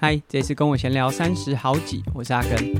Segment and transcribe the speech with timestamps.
[0.00, 2.72] 嗨，这次跟我闲聊三十好几，我是阿根。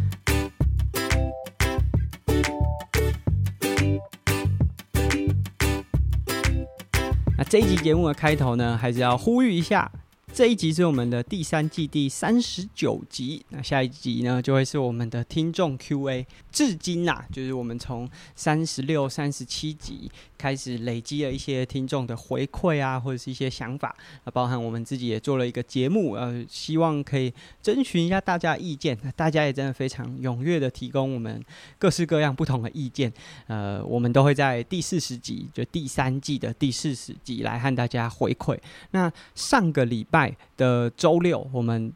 [7.36, 9.90] 那这一集节目的开头呢，还是要呼吁一下。
[10.38, 16.24] 这一集是我们的第三季第三十九集，那下一集呢，就会是我们的听众 Q&A。
[16.52, 28.96] 至今呐、就是我们从三十六、三十七集开始累积了一些听众的回馈啊，或者是一些想法，啊，包含我们自己也做了一个节目，呃，希望可以征询一下大家意见。
[29.16, 31.44] 大家也真的非常踊跃的提供我们
[31.80, 33.12] 各式各样不同的意见，
[33.48, 38.56] 呃，我们都会在第四十集，就第三季的第四十集来和大家回馈。
[38.92, 40.27] 那上个礼拜。
[40.56, 41.92] 的周六，我们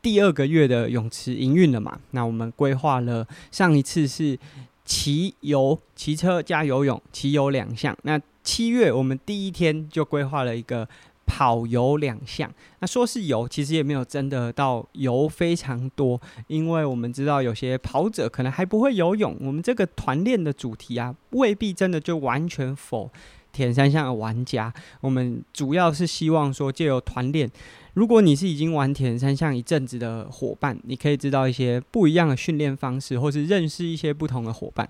[0.00, 1.98] 第二个月的泳池营运了嘛？
[2.10, 4.38] 那我们规划了上一次是
[4.84, 7.96] 骑游、骑车加游泳，骑游两项。
[8.02, 10.88] 那七月我们第一天就规划了一个
[11.24, 12.52] 跑游两项。
[12.80, 19.36] 那说是游，其实也没有真的到游非常多，因为我们知道有些跑者可能还不会游泳。
[19.40, 23.08] 我们这个团练的主题啊，未必真的就完全否。
[23.52, 27.50] 铁三项的玩家，我们主要是希望说，借由团练，
[27.94, 34.88] 如果你是已经玩铁三项一阵子的伙伴，你可以知道一些不一样的训练方式，或是认识一些不同的伙伴。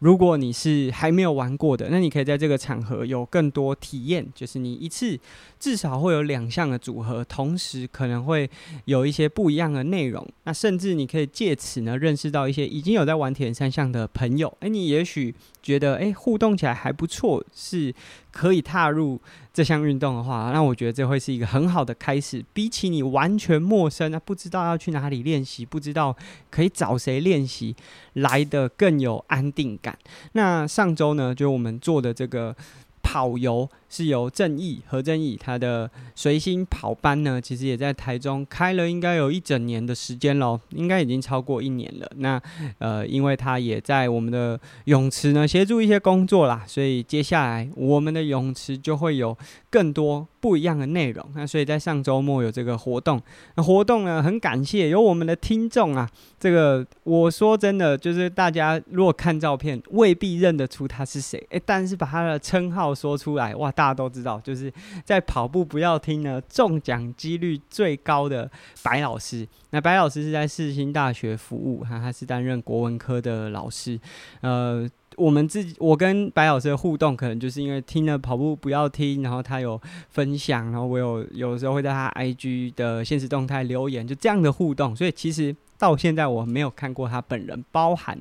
[0.00, 5.18] 如果你是还没有玩过的，那你可以在这个场合有更多体验，就是你一次
[5.58, 8.48] 至少会有两项的组合，同时可能会
[8.86, 10.26] 有一些不一样的内容。
[10.44, 17.94] 那甚至你可以借此呢认识到一些已经有在玩铁人三项的朋友，诶，你也许觉得诶互动起来还不错，是
[18.32, 19.20] 可以踏入
[19.52, 22.44] 这项运动的话，那我觉得这会是一个很好的开始。
[22.52, 26.16] 比起你完全陌生，那不知道要去哪里练习，不知道
[26.50, 27.74] 可以找谁练习，
[28.12, 29.98] 来的更有安定感。
[30.32, 32.54] 那上周呢，就我们做的这个
[33.02, 33.68] 跑游。
[33.90, 42.10] 是由正义何正义他的随心跑班呢，其实也在台中开了，应该有一整年的时间喽，应该已经超过一年了。
[42.16, 42.40] 那
[42.78, 49.36] 呃，因为他也在我们的泳池呢协助一些工作啦，所以接下来我们的泳池就会有
[49.68, 51.28] 更多不一样的内容。
[51.34, 53.20] 那所以在上周末有这个活动，
[53.56, 56.08] 那活动呢很感谢有我们的听众啊，
[56.38, 63.72] 这个我说真的，就是大家如果看照片未必认得出他是谁，诶，但是把他的称号说出来，哇！
[63.80, 64.70] 大家都知道，就是
[65.06, 68.50] 在跑步不要听呢，中奖几率最高的
[68.82, 69.48] 白老师。
[69.70, 73.98] 那白老师是在世新大学服务，哈，他是担任国文科的老师。
[74.42, 84.94] 呃，我们自己，我跟白老师的互动，可能就是因为听了跑步不要听，然后他有分享，然后我有有时候会在他 IG 的现实动态留言，就这样的互动。
[84.94, 88.18] 所以其实到现在我没有看过他本人，包含。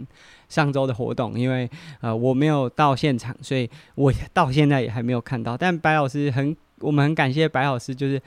[0.50, 1.70] 上周的活动，因为
[2.02, 5.56] 呃我没有到现场，所以我到现在也还没有看到。
[5.56, 8.20] 但白老师很，我们很感谢白老师，就是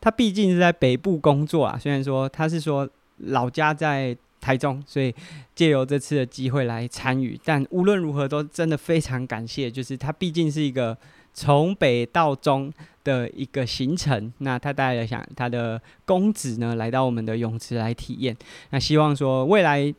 [0.00, 1.78] 他毕竟是在北部工作啊。
[1.78, 2.88] 虽然说他是说
[3.18, 4.16] 老家在
[4.46, 5.12] 台中，所以
[5.56, 7.36] 借由这次的机会来参与。
[7.44, 10.96] 但无论如何，都真的非常感谢，就是他毕竟是一个
[11.34, 14.32] 从北到中的一个行程。
[14.38, 18.36] 那他带了想他的公子呢来到我们的泳池来体验。
[18.70, 19.92] 那希望说未来。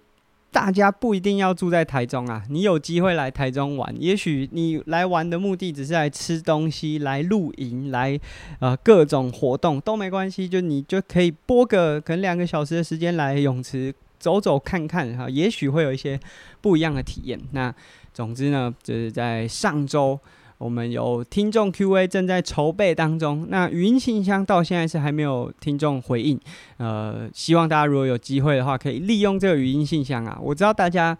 [0.50, 8.18] 大家不一定要住在台中啊，你有机会来台中玩，也许你来玩的目的只是来吃东西、来露营、来
[8.59, 16.19] 呃各种活动都没关系，就你就可以拨个可能两个小时的时间来泳池走走看看哈，也许会有一些
[16.61, 17.39] 不一样的体验。
[17.51, 17.73] 那
[18.13, 20.19] 总之呢，就是在上周。
[20.59, 26.39] 我们有听众 Q&A 正在筹备当中，那语音信箱到现在是还没有听众回应。
[26.77, 30.35] 呃，希望大家如果有机会的话，可以利用这个语音信箱啊。
[30.41, 31.16] 我知道大家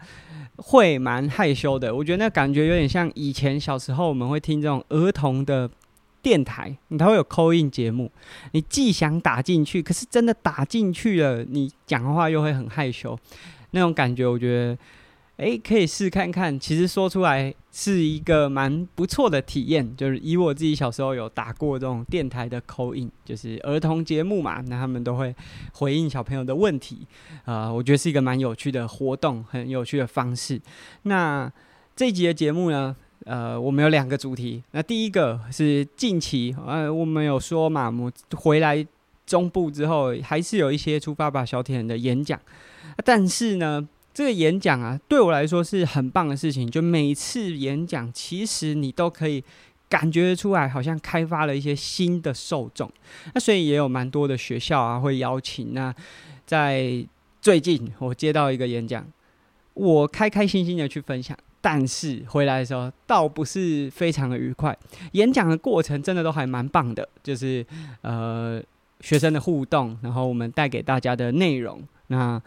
[0.56, 5.70] 会蛮害羞的，我觉得那感觉有点像以前小时候我们会听这种儿童的
[6.22, 8.12] 电台，它会有 call in 节目，
[8.52, 13.18] 你既想打进去，可是真的打进去了，你讲话又会很害羞，
[13.72, 14.78] 那种感觉，我觉得。
[15.38, 16.60] 诶，可以试看看。
[16.60, 25.36] 其实说出来是一个蛮不错的体验，就是以我自己小时候有打过这种电台的 call in，就是儿童节目嘛，那他们都会
[25.74, 27.06] 回应小朋友的问题，
[27.46, 30.60] 呃，我觉得是一个蛮有趣的活动，很有趣的方式。
[31.04, 31.48] 那
[31.96, 34.64] 这集的节目呢，呃，我们有两个主题。
[34.72, 38.86] 那第一个是近期，呃，我们有说嘛，我回来
[39.26, 42.40] 中部之后，还是有一些出发吧小铁人的演讲，
[43.04, 43.88] 但是呢。
[44.14, 46.68] 这个演讲啊，对我来说是很棒的事情。
[46.72, 49.44] 就每次演讲，其实你都可以
[49.88, 52.92] 感觉出来，好像开发了一些新的受众。
[53.36, 55.72] 那所以也有蛮多的学校啊会邀请。
[55.76, 55.94] 那
[56.48, 57.06] 在
[57.40, 59.06] 最近，我接到一个演讲，
[59.76, 61.38] 我开开心心的去分享，
[61.68, 64.74] 但是回来的时候倒不是非常的愉快。
[65.12, 67.66] 演讲的过程真的都还蛮棒的，就是
[68.04, 68.64] 呃。
[69.00, 71.80] 学生的互动，然后我们带给大家的内容。
[72.08, 72.42] 那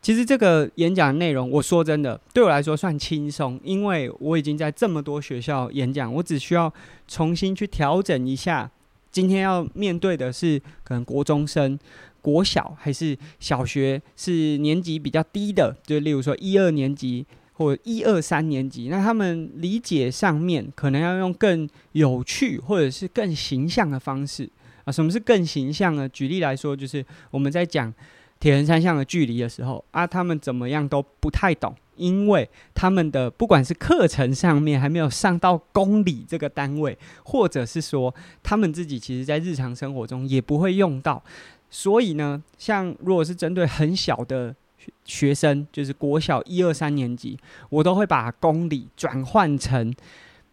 [0.00, 6.72] 其实这个演讲的内容，我说真的，对我来说算轻松，因为我已经在这么多学校演讲，我只需要
[7.08, 8.70] 重新去调整一下。
[9.10, 11.76] 今天要面对的是可能国中生、
[12.22, 17.26] 国小还是小学，是年级比较低的，就例如说一二年级
[17.56, 24.48] 或一二三年级，那他们理解上面可能要用更有趣或者是更形象的方式
[24.84, 24.92] 啊。
[24.92, 26.08] 什么是更形象呢？
[26.08, 27.92] 举例来说，就是我们在讲
[28.38, 31.74] 铁人三项的距离的时候啊，他们怎么样都不太懂。
[31.96, 36.94] 因为他们的不管是课程上面还没有上到公里这个单位，
[37.24, 41.24] 或者是说他们自己其实在日常生活中也不会用到，
[41.70, 44.54] 所以呢，像如果是针对很小的
[45.04, 47.38] 学生，就是国小一二三年级，
[47.70, 49.94] 我都会把公里转换成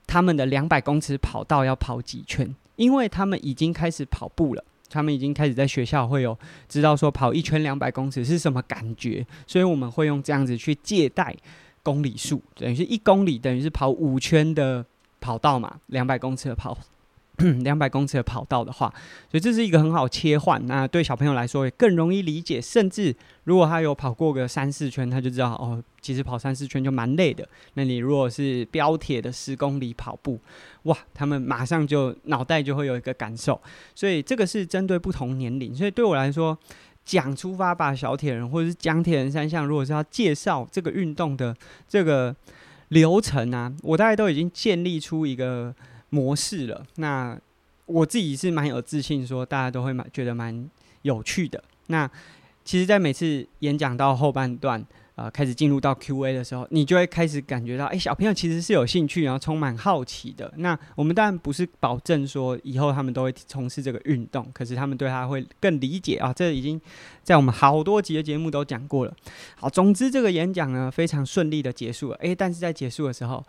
[0.06, 4.64] 他们的两百公尺跑道要跑几圈，因为他们已经开始跑步了。
[4.90, 6.38] 他们已经开始在学校会有
[6.70, 11.36] 知道说跑一圈两百公尺是什么感觉，所以我们会用这样子去借贷
[11.82, 14.86] 公里数，等于是一公里等于是跑五圈的
[15.20, 16.78] 跑道嘛，两百公尺的跑。
[17.64, 18.94] 两百公尺的跑道的话，
[19.30, 20.64] 所以这是一个很好切换。
[20.68, 22.62] 那对小朋友来说也更容易理解。
[22.62, 23.14] 甚至
[23.46, 27.48] 如果他有跑过个三四圈，他就知道哦，其实跑三四圈就蛮累的。
[27.74, 30.40] 那你如果是标铁的十公里跑步，
[30.84, 33.60] 哇，他们马上就脑袋就会有一个感受。
[33.96, 35.74] 所以这个是针对不同年龄。
[35.74, 36.56] 所以对我来说，
[37.04, 41.58] 讲出发吧小铁人，或者是讲铁人三项，如果是要介绍这个运动的
[41.90, 42.36] 这个
[42.90, 45.74] 流程啊，我大概都已经建立出一个。
[46.14, 47.36] 模式了，那
[47.88, 50.70] 我自己是蛮有自信，说大家都会蛮觉得蛮
[51.02, 51.62] 有趣的。
[51.88, 52.08] 那
[52.64, 60.54] 其实，在每次演讲到后半段，呃，开始进入到 Q&A 的时候，你就会开始感觉到，哎、小朋友其实是有兴趣，然后充满好奇的。
[60.58, 66.32] 那我们当然不是保证说以后他们都会从事这个运动，可是他们对他会更理解啊。
[66.32, 66.80] 这已经
[67.24, 69.14] 在我们好多集的节目都讲过了。
[69.56, 72.18] 好，总之这个演讲呢，非常顺利的结束了。
[72.22, 73.44] 哎、但是在结束的时候。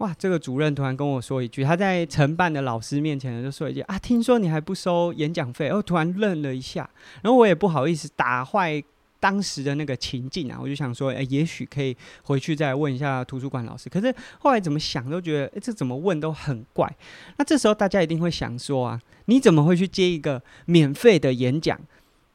[0.00, 0.14] 哇！
[0.18, 6.88] 这个主任突然跟我说一句，他在承办的老师面前，就说一句啊，听说你还不收演讲费，哦，突然愣了一下，
[7.20, 8.82] 然后我也不好意思打坏
[9.18, 13.90] 当时的那个情境啊，我就想说，哎，也许可以回去再问一下图书馆老师。
[13.90, 16.90] 可是后来怎么想都觉得，哎，这怎么问都很怪。
[17.36, 21.78] 那这时候大家一定会想说啊，你怎么会去接一个免费的演讲？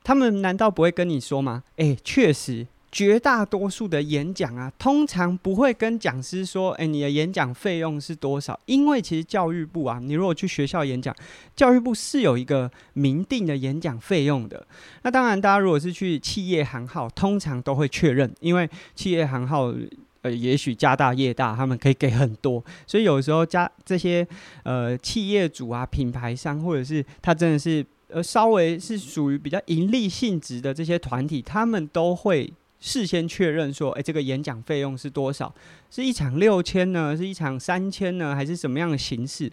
[0.04, 1.64] 他们难道不会跟你说吗？
[1.78, 2.68] 哎，确实。
[2.96, 11.14] 绝大多数的演讲啊，通常不会跟讲师说：“诶，你的演讲费用是多少？”因为其实教育部啊，你如果去学校演讲，
[11.58, 14.66] 教育部是有一个明定的演讲费用的。
[15.02, 19.74] 那当然，大家如果是去企业行号，通常都会确认，因为企业行号
[20.22, 24.26] 呃，也许家大业大，他们可以给很多，所以有时候加这些
[24.64, 32.54] 呃企业主啊、品牌商，或者是他真的是呃稍微是属于比较盈利性质的这些团体，他们都会。
[32.80, 35.54] 事先确认说，诶，这个演讲费用是多少？
[35.90, 37.16] 是一场六千呢？
[37.16, 38.36] 是一场三千呢？
[38.36, 39.52] 还是什么样的形式？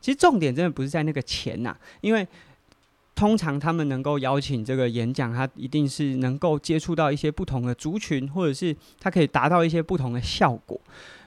[0.00, 2.26] 其实重点真的不是在那个钱呐，因为
[3.14, 10.80] 通常他们能够邀请这个演讲，他一定是能够接触到一些不同的族群，或者是他可以达到一些不同的效果。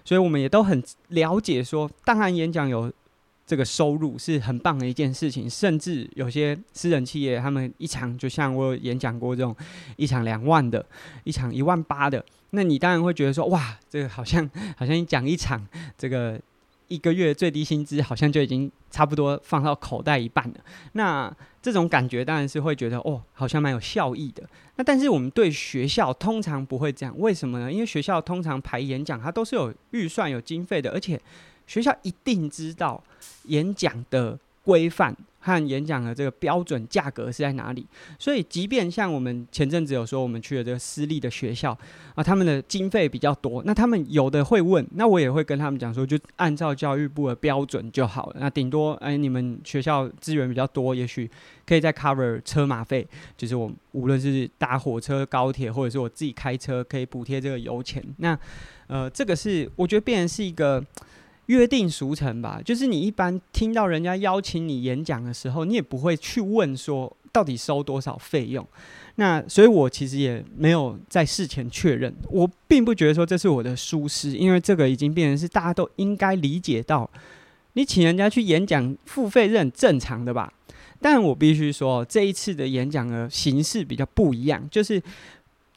[0.04, 2.92] 所以我们也都很了解说，当然演讲有。
[3.46, 9.56] 这个收入是很棒的一件事情，甚至有些私人企业，他们一场就像我演讲过这种
[9.98, 10.84] 一场两万的，
[11.26, 15.64] 一场一万八的，那你当然会觉得说，哇，这个好像好像你讲一场，
[15.96, 16.42] 这个
[16.88, 20.56] 一个月最低薪资好像就已经差不多放到口袋一半了。
[20.94, 24.42] 那这种感觉当然是会觉得，哦，好像蛮有效益的。
[24.78, 27.72] 那但是我们对学校通常不会这样，为什么呢？
[27.72, 31.22] 因为学校通常排演讲，它都是有预算、有经费的，而且。
[31.68, 33.04] 学校一定知道
[33.46, 37.86] 演讲的规范和演讲的这个标准价格是在哪里，
[38.18, 41.78] 所以即便像我们前阵子有说我们去了这个私立的学校
[42.16, 48.38] 啊，他们的经费比较多，那他们有的会问，那我也会跟他们讲说，就按照教育部的标准就好了。
[48.40, 51.30] 那顶多哎，你们学校资源比较多，也许
[51.68, 53.08] 可以再 cover 车马费，
[53.38, 58.04] 就是我无论是搭火车、高铁，或者是我自己开车，可以补贴这个油钱。
[58.18, 58.36] 那
[58.88, 60.84] 呃，这个是我觉得变成是一个。
[61.48, 68.66] 约定俗成吧，就是你一般听到人家邀请你演讲的时候，你也不会去问说到底收多少费用。
[69.18, 72.14] 那所以，我其实也没有在事前确认。
[72.30, 77.10] 我并不觉得说这是我的疏失，因为这个已经变成是大家都应该理解到，
[77.74, 80.52] 你请人家去演讲付费是很正常的吧。
[81.00, 85.02] 但我必须说，这一次的演讲的形式比较不一样，就是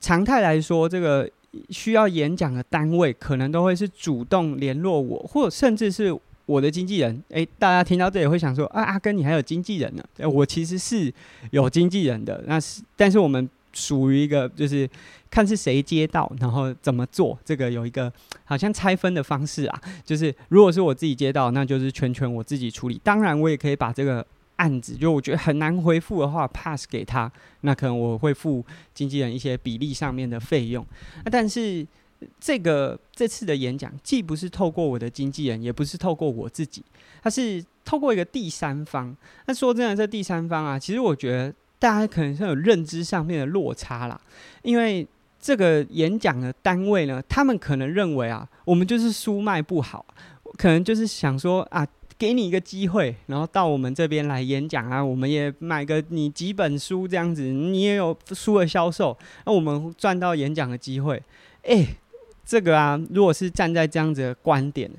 [0.01, 1.31] 常态来说，这个。
[1.71, 6.14] 需要演讲的单位可能都会是主动联络我，或甚至是
[6.47, 10.05] 我的经纪人，诶、大家听到这里会想说，啊，阿根你还有经纪人呢？
[10.19, 11.12] 欸，我其实是
[11.50, 14.88] 有经纪人的，那是，但是我们属于一个就是
[15.31, 18.12] 看是谁接到，然后怎么做，这个有一个
[18.45, 24.26] 好像拆分的方式啊，就是如果是我自己接到，那就是全权我自己处理，当然我也可以把这个。
[24.59, 27.31] 案子就我觉得很难回复的话，pass 给他，
[27.62, 30.85] 那可能我会付经纪人一些比例上面的费用。
[31.25, 31.87] 那但是
[32.41, 36.85] 这个这次的演讲，既不是透过我的经纪人，也不是透过我自己，
[37.23, 39.17] 它是透过一个第三方。
[39.47, 44.21] 那说真的，这第三方啊，其实我觉得大家可能是有认知上面的落差啦。
[44.62, 45.07] 因为
[45.41, 50.05] 这个演讲的单位呢，他们可能认为啊，我们就是书卖不好，
[50.57, 51.87] 可能就是想说啊。
[52.19, 61.23] 给你一个机会，然后到我们这边来演讲啊，我们也买个你几本书这样子，你也有书的销售，那我们赚到演讲的机会。
[61.63, 61.87] 诶，
[62.45, 64.91] 这个啊，如果是站在这样子的观点，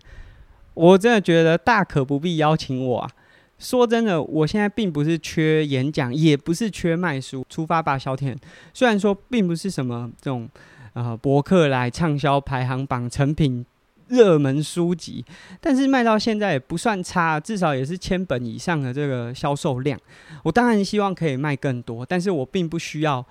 [0.74, 3.10] 我真的觉得大可不必邀请我啊。
[3.58, 7.46] 说真的，我现在并不是缺演讲，也不是缺卖书。
[7.50, 8.34] 出发吧，小田。
[8.74, 10.50] 虽然说并不是什么这种
[10.94, 13.66] 呃博客来畅销排行榜成品。
[14.10, 15.24] 热门书籍，
[15.62, 19.98] 但是卖到现在也不算差，至少也是千本以上的这个销售量。
[20.44, 23.25] 我当然希望可以卖更多，但是我并不需要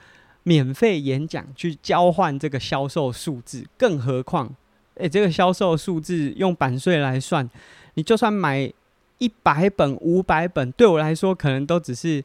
[0.44, 3.66] 免费演讲去交换这个销售数字。
[3.76, 4.48] 更何况，
[4.94, 7.48] 诶、这个销售数字用版税来算，
[7.94, 8.72] 你就算买
[9.18, 12.24] 一百本、五百本，对我来说可能都只是。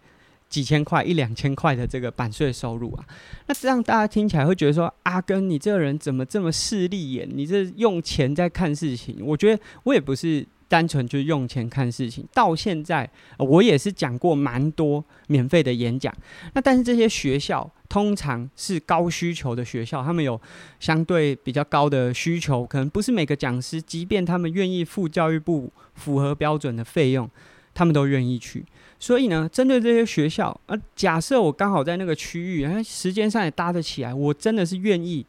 [0.53, 3.03] 几千块、一两千块的这个版税收入啊，
[3.47, 7.27] 那这样大家听起来会觉得说：阿根，你这个人怎么这么势利眼？
[7.27, 9.17] 你这用钱在看事情？
[9.25, 12.23] 我觉得我也不是单纯就用钱看事情。
[12.35, 16.13] 到现在，我也是讲过蛮多免费的演讲。
[16.53, 20.39] 那但是这些学校通常是高需求的学校，他们有
[20.79, 27.27] 相对比较高的需求，可能不是每个讲师，即便他们愿意付教育部符合标准的费用，
[27.73, 28.63] 他们都愿意去。
[29.03, 35.25] 所以呢，针对这些学校，呃，假设我刚好在那个区域，哎，时间上也搭得起来，我真的是愿意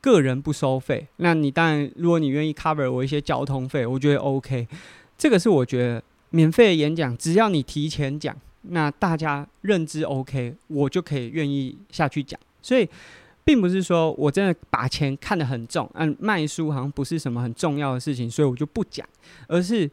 [0.00, 1.06] 个人不收费。
[1.18, 4.66] 那你当然，如果你愿意 cover 我一些交通费，我觉得 OK。
[5.16, 12.36] 这个是我觉得免费的演讲，只要你提前讲，那大家认知 OK，我就可以愿意下去讲。
[12.60, 12.88] 所以，
[13.44, 19.08] 并不是说我真的把钱看得很重，嗯，卖书好像不是什么很重要的事情，所以我就不讲，
[19.46, 19.88] 而是。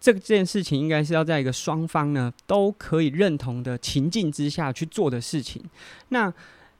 [0.00, 5.62] 这件事情应该是要在一个双方呢都可以认同的情境之下去做的事情。
[6.10, 6.32] 那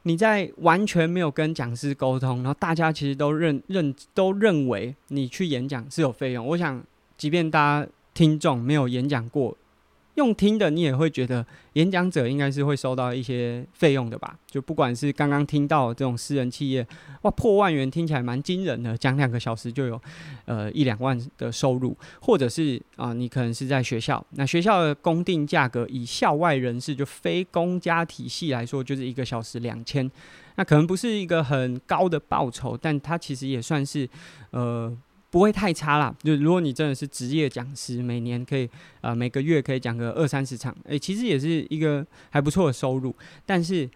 [0.03, 6.47] 你在完全没有跟讲师沟通，然后大家其实都认认都认为你去演讲是有费用。
[6.47, 6.81] 我想，
[7.19, 9.57] 即便大家听众没有演讲过。
[10.17, 14.37] 用听的，你也会觉得演讲者应该是会收到一些费用的吧？
[14.47, 16.87] 就不管是刚刚听到这种私人企业，
[17.23, 20.01] 哇，破万元听起来蛮惊人的，讲两个小时就有
[20.47, 30.11] 呃一两万的收入，或者是啊、你可能是在学校，那学校的公定价格以校外人士就非公家体系来说，就是一个小时两千，
[30.57, 34.09] 那可能不是一个很高的报酬，但它其实也算是
[34.51, 34.97] 呃。
[35.31, 38.69] 不会太差啦，就如果你真的是职业讲师，每年可以
[39.01, 43.15] 呃每个月可以讲个二三十场，诶、其实也是一个还不错的收入。
[43.45, 43.89] 但是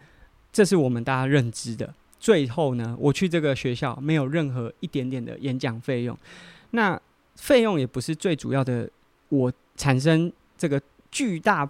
[0.53, 1.95] 这是我们大家认知的。
[2.19, 6.15] 最后呢，我去这个学校没有任何一点点的演讲费用，
[6.73, 7.01] 那
[7.37, 8.91] 费用也不是最主要的，
[9.31, 10.79] 我产生这个
[11.11, 11.67] 巨大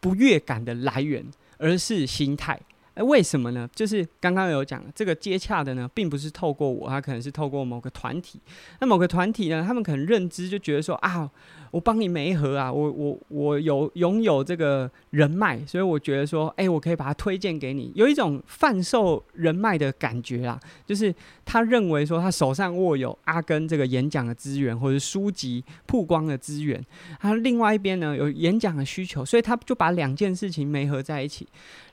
[0.00, 1.24] 不悦感的来源，
[1.58, 2.58] 而是心态。
[2.94, 3.68] 哎，为什么呢？
[3.74, 8.40] 就是刚刚有讲，这个接洽的呢，并不是透过我，他可能是透过某个团体。
[8.80, 11.30] 那某个团体呢，他们可能认知就觉得说啊。
[11.74, 20.56] 我帮你媒合啊，我我我有拥有这个人脉，所以我觉得说，哎、我可以把它推荐给你，有一种贩售人脉的感觉啦。
[20.86, 21.12] 就是
[21.44, 26.80] 他认为说，他手上握有阿根这个演讲的资源，或者书籍曝光的资源，
[27.18, 31.44] 他另外一边呢有演讲的需求，所以他就把两件事情媒合在一起。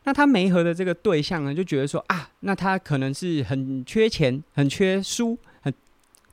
[0.03, 5.37] 那他媒合的这个对象呢，就觉得说啊，那他可能是很缺钱，很缺书。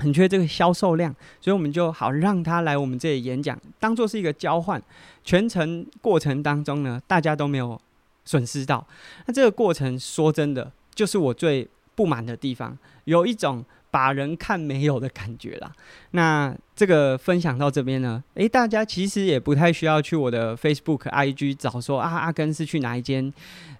[0.00, 4.80] 很缺这个销售量，所以我们就好让他来我们这里演讲，当做是一个交换。
[5.24, 7.76] 全程过程当中呢，大家都没有
[8.24, 8.86] 损失到。
[9.26, 13.64] 那这个过程说真的，就是我最不满的地方，有一种。
[13.90, 15.72] 把人看没有的感觉啦。
[16.12, 23.32] 那这个分享到这边呢，诶，大家其实也不太需要去我的 Facebook、IG 找说啊，阿根是去哪一间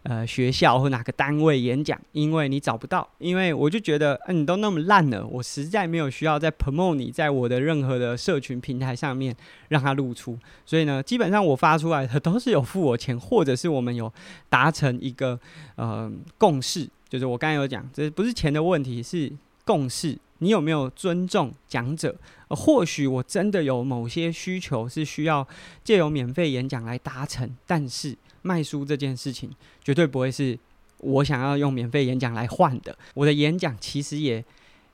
[0.03, 3.09] 呃学校或哪个单位演讲，因为你找不到。
[3.19, 9.35] 因为我就觉得，嗯，你都那么烂了，我实在没有需要再 promote 你在我的任何的社群平台上面
[9.69, 10.37] 让它露出。
[10.67, 14.13] 所以呢，基本上我发出来的都是有付我钱，或者是我们有
[14.49, 15.39] 达成一个
[15.77, 19.33] 呃共识，就是我刚才有讲，这不是钱的问题，是。
[19.69, 22.17] 共识你有没有尊重讲者？
[22.49, 25.47] 或许我真的有某些需求是需要
[25.85, 29.51] 借由免费演讲来达成，但是卖书这件事情
[29.85, 30.59] 绝对不会是
[31.01, 32.97] 我想要用免费演讲来换的。
[33.13, 34.43] 我的演讲其实也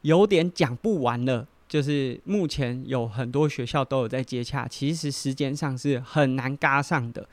[0.02, 7.28] 有点讲不完了，就是目前有很多学校都有在接洽，其实时间上是很难赶上的。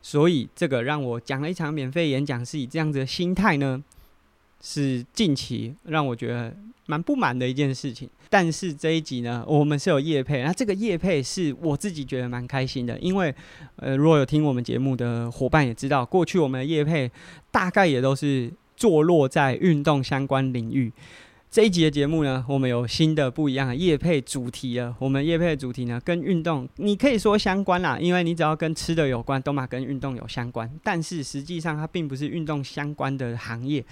[0.00, 3.82] 所以这个让我讲了一场免费演讲，是以这样子的心态呢，
[4.60, 6.54] 是近期让我觉得
[6.86, 8.08] 蛮不满的一件事情。
[8.28, 13.32] 但是这一集呢，我们是有夜配，那这个夜配是我自己觉得蛮开心的，因为
[13.76, 17.08] 呃，如果有听我们节目的伙伴也知道，过去我们的业配
[17.52, 20.92] 大概也都是坐落在运动相关领域。
[21.48, 24.94] 这一集的节目呢，我们有新的不一样的夜配主题了。
[24.98, 30.68] 我们夜配的主题呢，跟运动你可以说相关啦，因为你只要跟吃的有关，都嘛跟运动有相关。
[30.82, 33.82] 但是实际上它并不是运动相关的行业。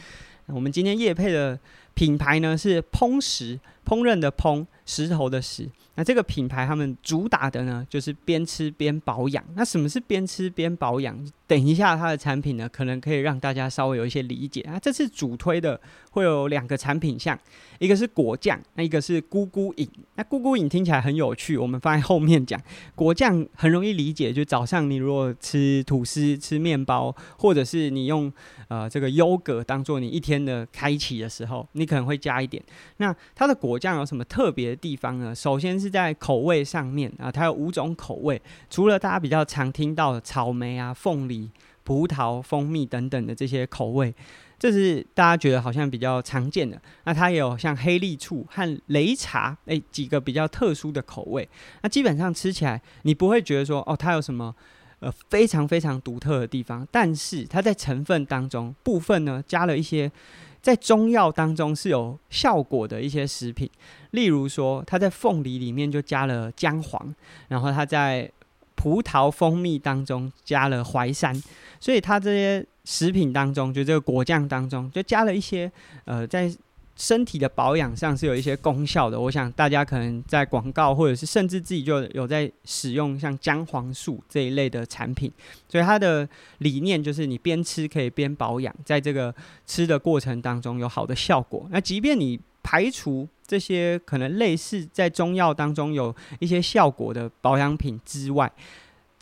[0.47, 1.59] 我们今天夜配的
[1.95, 5.69] 品牌呢是烹食，烹饪的烹，石头的石。
[5.97, 9.45] 那这个品牌他们主打的呢，就是边吃边保养。
[9.55, 11.17] 那什么是边吃边保养？
[11.47, 14.77] 等一下它的产品呢，可能可以让大家稍微有一些理解啊。
[14.81, 17.39] 这次主推的会有两个产品项，
[17.79, 19.89] 一个是果酱，那一个是咕咕饮。
[20.17, 22.61] 那咕咕饮听起来很有趣，我们放在后面讲。
[22.97, 28.33] 果酱很容易理解，就早上你如果吃吐司、吃面包，或者是你用
[28.67, 32.63] 呃这个优格当做你一天的开启的时候，你你可能会加一点。
[32.97, 35.35] 那它的果酱有什么特别的地方呢？
[35.35, 41.51] 首先是在口味上面啊，它有五种口味，除了大家比较常听到的草莓啊、凤梨、
[41.83, 44.15] 葡萄、蜂蜜等等的这些口味，
[44.59, 46.81] 这是大家觉得好像比较常见的。
[47.05, 51.47] 那它也有像黑栗醋和擂茶，诶、几个比较特殊的口味。
[51.83, 54.55] 那基本上吃起来，你不会觉得说哦，它有什么
[55.01, 60.11] 呃非常非常独特的地方，但是它在成分当中部分呢，加了一些。
[60.65, 63.69] 在中药当中是有效果的一些食品，
[64.13, 67.15] 例如说，它在凤梨里面就加了姜黄，
[67.49, 68.31] 然后它在
[68.75, 71.39] 葡萄蜂蜜当中加了淮山，
[71.79, 75.71] 所以它这些食品当中，就这个果酱当中就加了一些
[76.07, 76.51] 呃在。
[76.97, 85.31] 身体的保养上是有一些功效的，我想大家可能在广告或者是甚至自己就有在使用像姜黄素这一类的产品，
[85.69, 86.29] 所以它的
[86.59, 89.35] 理念就是你边吃可以边保养，在这个
[89.67, 91.67] 吃的过程当中有好的效果。
[91.71, 98.51] 那即便你排除这些可能类似在中药当中有一些效果的保养品之外，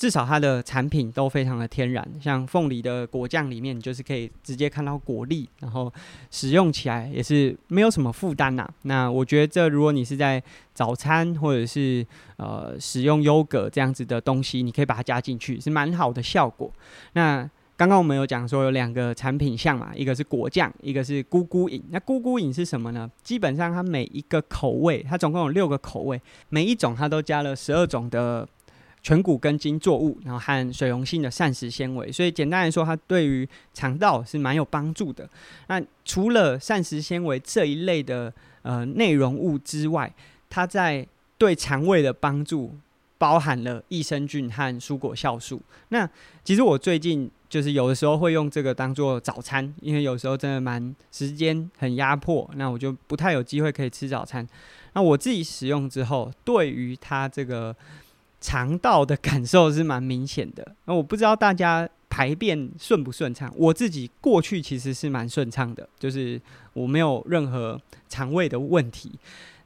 [0.02, 5.92] 至少它的产品都非常的天然，像凤梨的果酱里面，就是可以直接看到果粒，然后
[6.28, 8.68] 使用起来也是没有什么负担呐。
[8.82, 10.42] 那我觉得这如果你是在
[10.74, 12.04] 早餐或者是
[12.36, 16.68] 呃使用优格这样子的东西，你可以把它加进去，是蛮好的效果。
[17.12, 21.80] 那刚刚我们有讲说有两个产品项嘛，一个是果酱，一个是咕咕饮。
[21.90, 23.08] 那咕咕饮是什么呢？
[23.22, 28.48] 基本上它每一个口味，它总共有六个口味，每一种它都加了十二种的。
[29.02, 35.28] 全谷根茎作物，然后和水溶性的膳食纤维，所以简单来说，它对于肠道是蛮有帮助的。
[35.66, 40.14] 那除了膳食纤维这一类的呃内容物之外，
[40.48, 41.04] 它在
[41.36, 42.76] 对肠胃的帮助
[43.18, 45.60] 包含了益生菌和蔬果酵素。
[45.88, 46.08] 那
[46.44, 54.46] 其实我最近就是有的时候会用这个当做早餐，因为有时候真的蛮时间很压迫，那我就不太有机会可以吃早餐。
[54.92, 57.74] 那我自己使用之后，对于它这个。
[58.42, 63.50] 肠道的感受是蛮明显的， 那我不知道大家排便顺不顺畅。
[63.56, 66.38] 我自己过去其实是蛮顺畅的，就是
[66.72, 69.12] 我没有任何肠胃的问题。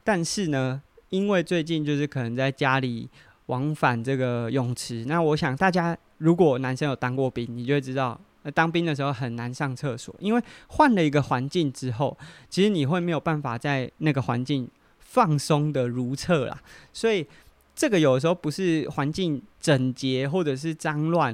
[0.03, 3.09] 但是呢，因为最近就是可能在家里
[3.47, 8.17] 往返这个泳池，那我想大家如果男生有当过兵，你就会知道，
[8.53, 12.15] 当兵的时候很难上厕所，因为换了一个环境之后，
[12.47, 16.61] 其实你会没有办法在那个环境放松的如厕啦，
[16.93, 17.25] 所以。
[17.77, 21.33] 这个有的时候不是环境整洁或者是脏乱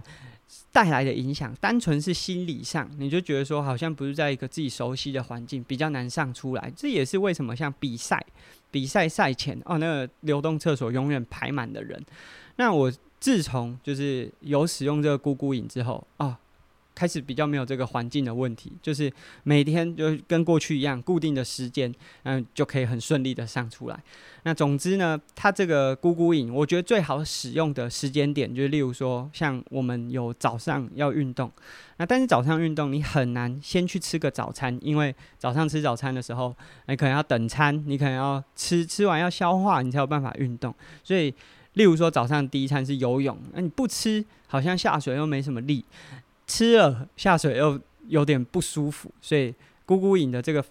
[0.73, 6.71] 带来的影响，单纯是心理上，你就觉得说好像不是在一个自己熟悉的环境，比较难上出来。
[6.75, 8.23] 这也是为什么像比赛、
[8.69, 11.99] 比赛赛前哦，那个流动厕所永远排满的人。
[12.58, 16.36] 那我自从就是有使用这个咕咕饮之后哦。
[16.95, 19.12] 开始比较没有这个环境的问题，就是
[19.43, 24.03] 每天就跟过去一样，固定的时间，嗯，就可以很顺利的上出来。
[24.43, 31.49] 那总之呢，它这个咕咕饮，我觉得最好使用的时间点，就是例如说，像我们有早上要运动，
[31.97, 36.56] 那但是早上运动你很难先去吃个早餐，因为早上吃早餐的时候，
[36.88, 40.75] 你可能要等餐，你可能要吃，吃完要消化，你才有办法运动。
[41.03, 41.34] 所以，
[41.73, 45.86] 例如说早上第一餐是游泳，那你不吃，好像下水又没什么力。
[46.54, 49.52] 吃了下水又有点不舒服，所以
[49.88, 50.63] 咕咕饮的这个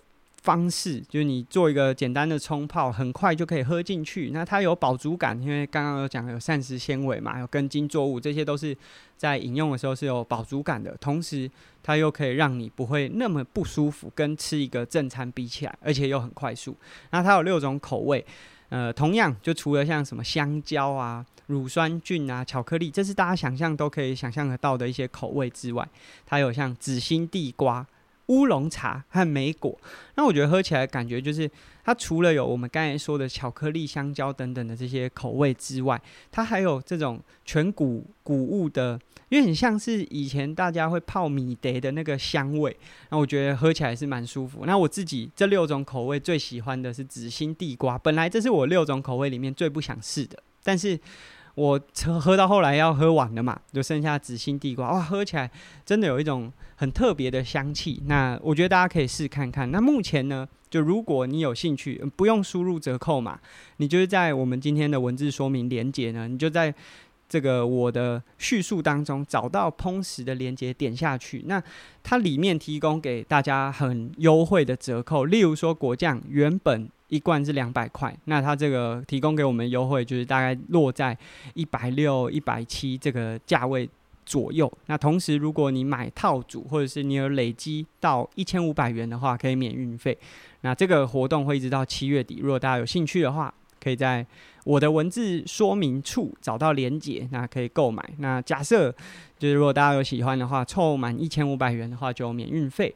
[0.43, 4.31] 方式，就是你做一个简单的冲泡，很快就可以喝进去。
[4.31, 8.77] 那它有饱足感，因为刚刚有讲有膳食纤维嘛，有根茎作物，这些都是
[9.17, 10.97] 在饮用的时候是有饱足感的。
[11.01, 11.51] 同时，
[11.83, 16.77] 它又可以让你不会那么不舒服，跟吃一个正餐比起来，而且又很快速。
[17.11, 18.25] 那它有六种口味，
[18.73, 25.87] 呃，同样就除了像什么香蕉啊、乳酸菌啊、巧克力，这是大家想象都可以想象得到的一些口味之外，
[26.25, 27.87] 它有像紫心地瓜。
[28.27, 29.79] 乌龙茶和莓果，
[30.15, 31.51] 那我觉得喝起来感觉就是，
[31.85, 42.77] 它除了有我们刚才说的巧克力、香蕉等等的这些口味之外，它还有这种全谷谷物的，因为很像是以前大家会泡米蝶的那个香味。
[43.11, 44.65] 那我觉得喝起来是蛮舒服。
[44.67, 50.99] 那我自己这六种口味最喜欢的是紫心地瓜，本来这是我六种口味里面最不想试的，但是。
[51.55, 51.79] 我
[52.21, 55.51] 喝到后来要喝完了嘛，就剩下紫心地瓜，哇，喝起来
[55.85, 58.03] 真的有一种很特别的香气。
[58.07, 59.71] 那我觉得大家可以试看看。
[59.71, 63.39] 那目前呢，就如果你有兴趣，不用输入折扣码，
[63.77, 66.75] 你就是在我们今天的文字说明连结呢，你就在
[67.29, 71.63] 这个我的叙述当中找到烹食的连结，点下去，那
[72.03, 76.89] 它里面提供给大家很优惠的折扣，例如说果酱原本。
[77.13, 81.17] 一罐是两百块，那它这个提供给我们优惠，就是大概落在
[81.53, 83.87] 一百六、一百七这个价位
[84.25, 84.73] 左右。
[84.87, 90.17] 那同时，如果你买套组，或者是你有累积到一千五百元的话，可以免运费。
[90.63, 92.39] 那这个活动会一直到七月底。
[92.41, 94.27] 如果大家有兴趣的话，可以在
[94.65, 98.03] 我的文字说明处找到连结，那可以购买。
[98.21, 98.91] 那假设
[99.39, 102.95] 就是如果大家有喜欢的话，凑满一千五百元的话就免运费。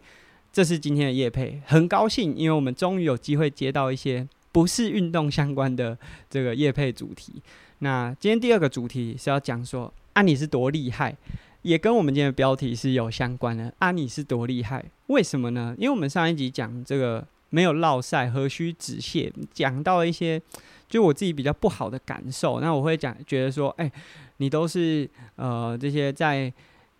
[0.56, 5.98] 这是今天的夜配，很高兴，因为我们终于有机会接到一些不是运动相关的
[6.30, 7.34] 这个夜配主题。
[7.80, 11.14] 那今天第二个主题是要讲说，啊你是多厉害，
[11.60, 13.70] 也跟我们今天的标题是有相关的。
[13.80, 15.74] 啊你是多厉害，为什么呢？
[15.76, 20.40] 因为我们上一集讲这个没有落赛，何须止泻，讲到一些
[20.88, 22.62] 就我自己比较不好的感受。
[22.62, 23.92] 那我会讲，觉得说，哎，
[24.38, 26.50] 你都是呃这些在。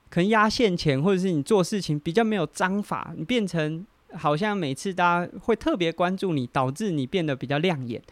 [0.08, 8.02] 可能压线前，或者是你做事情比较没有章法，你变成好像每次大家会特别关注你，导致你变得比较亮眼。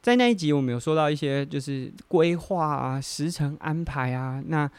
[0.00, 4.70] 在那一集，我们有说到一些就是规划啊、时程安排啊，那。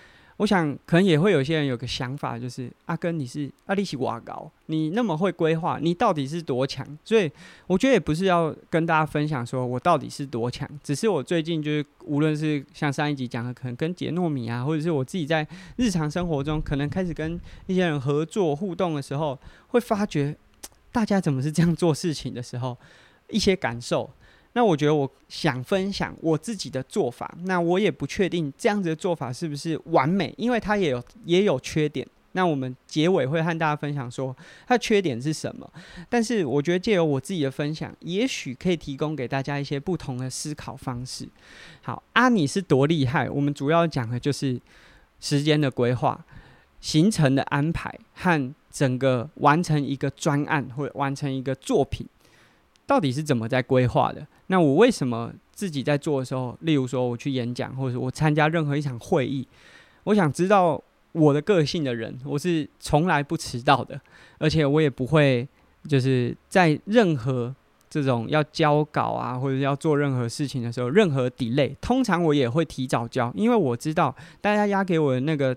[0.43, 6.86] 我想，可能也会有些人有个想法，就是阿根，你是阿力西瓦高，你那么会规划，你到底是多强？
[7.06, 7.32] 所以
[7.65, 20.36] 我觉得也不是要跟大家分享说我到底是多强，只是我最近就是无论是像上一集讲的，可能跟杰糯米啊，或者是我自己在日常生活中，可能开始跟一些人合作互动的时候，会发觉
[20.91, 22.77] 大家怎么是这样做事情的时候，
[23.29, 24.10] 一些感受。
[24.54, 32.08] 那我觉得我想分享我自己的做法，那我也不确定这样子的做法是不是完美，因为它也有也有缺点。
[32.36, 34.36] 那我们结尾会和大家分享说
[34.66, 35.72] 它缺点是什么。
[36.10, 41.28] 但是我觉得借由我自己的分享，也许可以提供给大家一些不同的思考方式。
[41.82, 43.30] 好，啊，你是多厉害？
[43.30, 44.60] 我们主要讲的就是
[45.20, 46.26] 时间的规划、
[46.82, 52.08] 行程的安排和整个完成一个专案或者完成一个作品。
[52.86, 54.28] 到底是怎么在规划的？
[54.47, 59.47] 那我为什么自己在做的时候，例如说我去演讲，或者我参加任何一场会议，
[60.03, 63.99] 我想知道我的个性的人，我是从来不迟到的，
[64.38, 65.47] 而且我也不会
[65.88, 67.56] 就是在任何
[67.89, 75.56] 这种要交稿啊，或者要做任何事情的时候，任何 delay，通常我也会提早交，因为我知道大家压给我的那个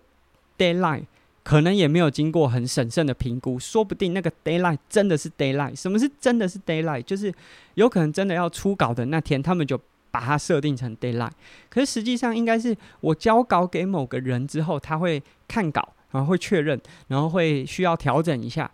[0.57, 1.03] deadline。
[1.47, 5.77] 可能也没有经过很审慎的评估，说不定那个 deadline 真的是 deadline。
[5.77, 7.01] 什么是真的是 deadline？
[7.03, 7.33] 就是
[7.75, 9.81] 有可能真的要出稿的那天，他们就
[10.11, 11.31] 把它设定成 deadline。
[11.69, 18.69] 可是实际上应该是我交稿给某个人之后，他会看稿，然后会确认，然后会需要调整一下，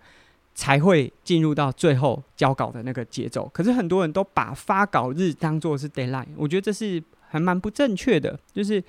[0.54, 3.46] 才会进入到最后交稿的那个节奏。
[3.52, 8.82] 可是很多人都把发稿日当做是 deadline，我觉得这是还蛮不正确的，就是。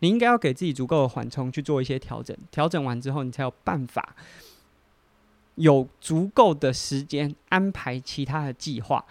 [0.00, 4.14] 你应该要给自己足够的缓冲去做一些调整，调整完之后，你才有办法
[5.56, 9.04] 有足够的时间安排其他的计划。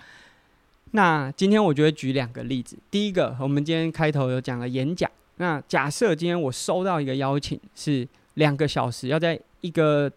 [0.92, 2.78] 那今天我就会举两个例子。
[2.90, 5.10] 第一个，我们今天开头有讲了演讲。
[5.36, 10.10] 那假设今天我收到一个邀请，是两个小时，要在一个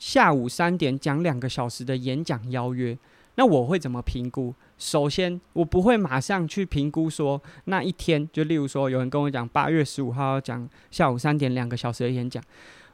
[0.00, 2.98] 下午三点讲两个小时的演讲邀约，
[3.36, 4.52] 那我会怎么评估？
[4.78, 12.42] 首先，我不会马上去评估说那一天，就例如说有人跟我讲八月十五号要讲下午三点两个小时的演讲，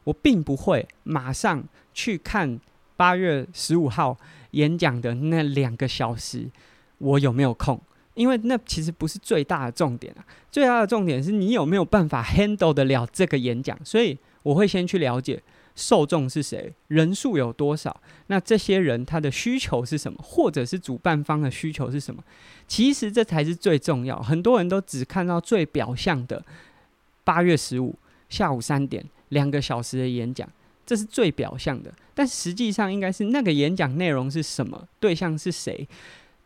[0.04, 2.60] 我并不会马上去看
[2.96, 4.16] 八月十五号
[4.52, 6.48] 演讲的那两个小时
[6.98, 7.80] 我有没有空，
[8.14, 15.42] 因为那其实不是最大的重点啊，最大的重点是你有没有办法 handle 得了这个演讲，所以我会先去了解
[15.74, 22.22] 受众是谁，人数有多少，那这些人他的需求是什么，或者是主办方的需求是什么？
[22.68, 24.20] 其实这才是最重要。
[24.20, 26.44] 很多人都只看到最表象的，
[27.24, 27.94] 八月十五
[28.28, 30.48] 下午三点两个小时的演讲，
[30.84, 31.92] 这是最表象的。
[32.14, 35.88] 但实际上应该是那个演讲内容是什么，对象是谁，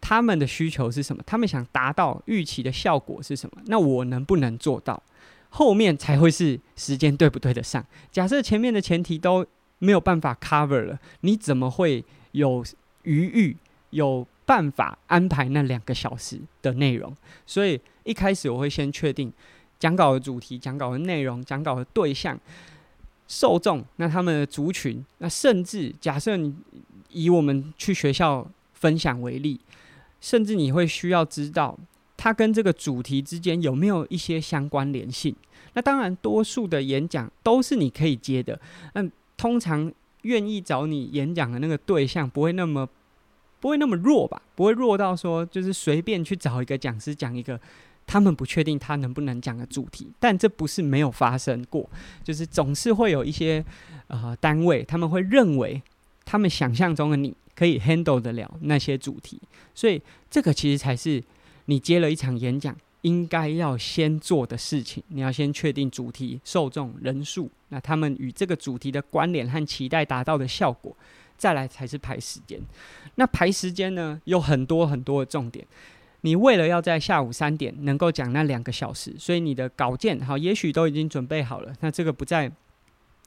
[0.01, 3.63] 他们的需求是什么，他们想达到预期的效果是什么？
[3.67, 5.03] 那我能不能做到？
[5.51, 7.85] 后面才会是时间对不对得上。
[8.13, 9.47] 假设前面的前提都
[9.79, 12.65] 没有办法 cover 了，你怎么会有
[13.05, 13.57] 余裕、
[13.91, 17.15] 有办法安排那两个小时的内容？
[17.47, 19.33] 所以一开始我会先确定
[19.79, 22.39] 讲稿的主题、讲稿的内容、讲稿的对象、
[23.27, 26.55] 受众，那他们的族群，那甚至假设你
[27.11, 29.61] 以我们去学校分享为例，
[30.21, 31.79] 甚至你会需要知道。
[32.27, 35.33] 它跟这个主题之间有没有一些相关联性？
[35.75, 38.61] 那当然，多数的演讲都是你可以接的。
[38.95, 42.85] 那通常愿意找你演讲的那个对象不会那么
[43.61, 44.43] 不会那么弱吧？
[44.57, 47.61] 不会弱到说就是随便去找一个讲师讲一个
[48.09, 50.09] 他们不确定他能不能讲的主题。
[50.19, 51.89] 但这不是没有发生过，
[52.25, 53.65] 就是总是会有一些
[54.09, 55.81] 呃单位他们会认为
[56.25, 59.41] 他们想象中的你可以 handle 得了那些主题，
[59.77, 61.23] 所以这个其实才是。
[61.67, 70.97] 你接了一场演讲，应该要先做的事情，你要先确定主题、受众、人数，那他们与这个主题的关联和期待达到的效果，
[71.37, 72.61] 再来才是排时间。
[73.17, 75.65] 那排时间呢，有很多很多的重点。
[76.23, 81.73] 你为了要在下午三点能够讲那两个小时，所以你的稿件好，也许都已经准备好了。
[81.81, 82.51] 那这个不在。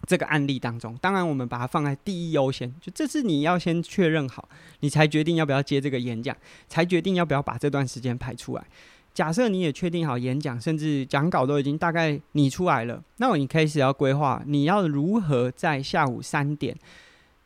[0.07, 4.47] 这个案例当中，当然我们把它放在第一优先，就这是你要先确认好，
[4.79, 6.35] 你才决定要不要接这个演讲，
[6.67, 8.65] 才决定要不要把这段时间排出来。
[9.13, 16.75] 假设你也确定好演讲，甚至讲稿都已经大概拟出来了，那你开始要规划你要如何在下午三点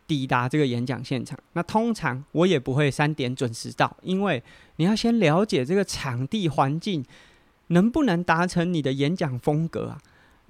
[0.06, 1.40] 抵达这个演讲现场。
[1.54, 4.44] 那通常我也不会三点准时到，因为
[4.76, 7.04] 你要先了解这个场地环境
[7.68, 9.98] 能不能达成你的演讲风格啊。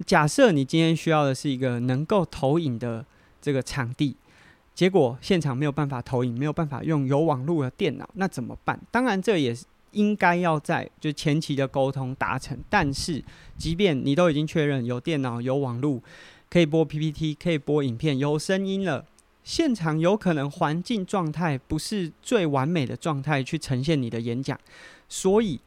[0.04, 3.04] 假设你今天需要的是一个能够投影的
[3.40, 4.16] 这个场地，
[4.74, 8.80] 结果现场没有办法投影，没有办法用有网络的电脑，那怎么办？
[8.90, 12.58] 当然，这也是应该要在就前期的沟通达成。
[12.68, 13.22] 但是，
[13.56, 16.02] 即便你都已经确认有电脑、有网络，
[16.50, 19.06] 可以播 PPT，可以播影片，有声音了，
[19.44, 24.58] 现场有可能环境状态不是最完美的状态去呈现你的演讲，
[25.08, 25.60] 所以。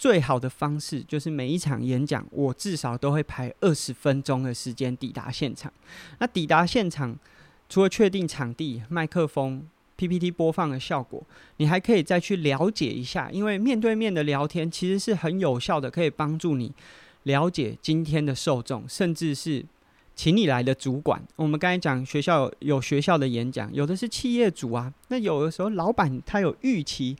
[0.00, 5.70] 最好的方式就是每一场演讲，我至少都会排二十分钟的时间抵达现场。
[6.18, 7.14] 那抵达现场，
[7.68, 11.22] 除了确定场地、麦克风、PPT 播放的效果，
[11.58, 16.72] 你还可以再去了解一下，因为面对面的聊天其实是很有效的，可以帮助你
[17.24, 19.62] 了解今天的受众，甚至是
[20.16, 21.22] 请你来的主管。
[21.36, 27.18] 我们刚才讲学校有，有学校的演讲，有的是企业主啊，那有的时候老板他有预期。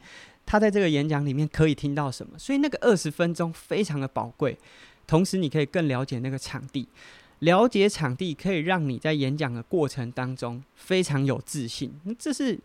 [0.50, 2.36] 他在这个演讲里面可以听到什么？
[2.36, 4.58] 所以那个二十分钟非常的宝贵。
[5.06, 6.88] 同时，你可以更了解那个场地，
[7.38, 11.92] 了解场地可以让你在演讲的过程当中非常有自信。
[12.18, 12.58] 这是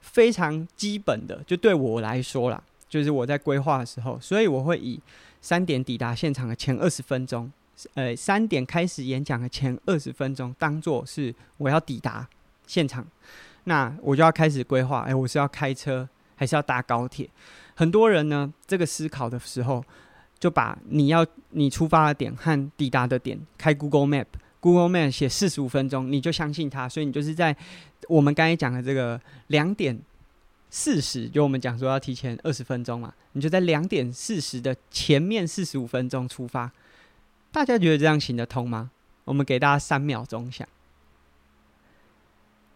[0.00, 4.98] 非常基本的，就对我来说啦，就是我在规划的时候，所以我会以
[5.40, 7.48] 三点抵达现场的前二十分钟，
[7.94, 12.28] 呃，三点开始演讲的前二十分钟，当做是我要抵达
[12.66, 13.06] 现场，
[13.62, 15.02] 那我就要开始规划。
[15.02, 16.08] 哎，我是要开车。
[16.36, 17.28] 还是要搭高铁，
[17.74, 19.84] 很多人呢，这个思考的时候，
[20.38, 27.56] 就把你要你出发的点和抵达的点开 Google Map，Google Map 写四十五分钟，你就相信它，所以你就是在
[28.08, 29.98] 我们刚才讲的这个两点
[30.70, 36.72] 四十，就我们讲说要提前二十分钟嘛，你就在两点四十的前面四十五分钟出发。
[37.52, 38.90] 大家觉得这样行得通吗？
[39.24, 40.68] 我们给大家三秒钟想，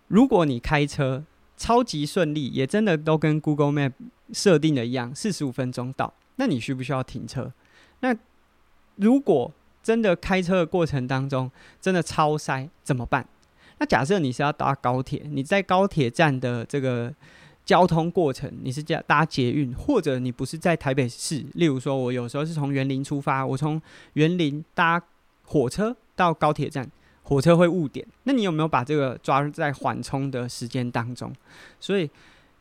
[0.06, 1.24] 如果你开车。
[1.58, 3.92] 超级顺利，也真的都跟 Google Map
[4.32, 6.14] 设定的一样，四十五分钟到。
[6.36, 7.52] 那你需不需要停车？
[8.00, 8.16] 那
[8.94, 13.26] 如果真的开车的过程当中真的超塞怎么办？
[13.78, 17.12] 那假设你是要搭高铁，你在高铁站的这个
[17.64, 23.80] 交通过程，你是叫搭捷运，或者你不是在台北市，例如说我有时候是从园林出发，我从
[24.14, 25.02] 园林搭
[25.44, 26.88] 火车到高铁站。
[27.28, 31.30] 火车会误点，那你有没有把这个抓在缓冲的时间当中？
[31.78, 32.08] 所以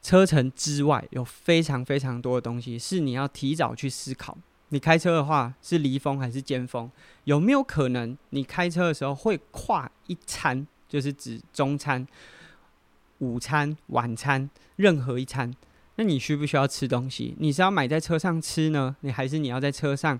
[0.01, 4.37] 车程之外有非常非常多的东西是你要提早去思考。
[4.67, 6.91] 你开车的话是离峰还是尖峰？
[7.23, 12.05] 有没有可能你开车的时候会跨一餐，就是指中餐、
[13.19, 15.49] 午餐、晚餐任何一餐？
[15.95, 17.33] 那你需不需要吃东西？
[17.39, 18.93] 你是要买在车上吃呢？
[18.99, 20.19] 你还是你要在车上